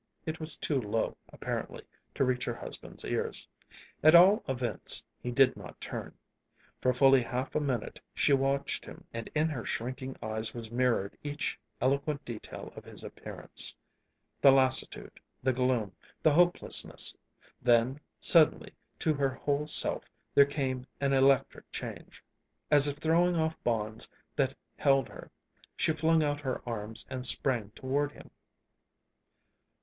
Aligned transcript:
It 0.25 0.39
was 0.39 0.57
too 0.57 0.81
low, 0.81 1.15
apparently, 1.31 1.83
to 2.15 2.23
reach 2.25 2.43
her 2.45 2.55
husband's 2.55 3.05
ears. 3.05 3.47
At 4.01 4.15
all 4.15 4.41
events, 4.49 5.05
he 5.19 5.29
did 5.29 5.55
not 5.55 5.79
turn. 5.79 6.17
For 6.81 6.91
fully 6.91 7.21
half 7.21 7.53
a 7.53 7.59
minute 7.59 7.99
she 8.15 8.33
watched 8.33 8.83
him, 8.85 9.03
and 9.13 9.29
in 9.35 9.47
her 9.49 9.63
shrinking 9.63 10.17
eyes 10.19 10.55
was 10.55 10.71
mirrored 10.71 11.15
each 11.23 11.59
eloquent 11.79 12.25
detail 12.25 12.73
of 12.75 12.83
his 12.83 13.03
appearance, 13.03 13.75
the 14.41 14.49
lassitude, 14.49 15.19
the 15.43 15.53
gloom, 15.53 15.91
the 16.23 16.31
hopelessness. 16.31 17.15
Then, 17.61 17.99
suddenly, 18.19 18.73
to 18.97 19.13
her 19.13 19.29
whole 19.29 19.67
self 19.67 20.09
there 20.33 20.45
came 20.47 20.87
an 20.99 21.13
electric 21.13 21.71
change. 21.71 22.23
As 22.71 22.87
if 22.87 22.97
throwing 22.97 23.35
off 23.35 23.55
bonds 23.63 24.09
that 24.35 24.55
held 24.77 25.09
her 25.09 25.29
she 25.75 25.93
flung 25.93 26.23
out 26.23 26.41
her 26.41 26.59
arms 26.67 27.05
and 27.07 27.23
sprang 27.23 27.69
toward 27.75 28.13
him. 28.13 28.31